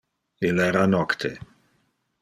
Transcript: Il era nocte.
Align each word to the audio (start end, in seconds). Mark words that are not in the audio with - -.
Il 0.47 0.57
era 0.69 0.87
nocte. 0.95 1.31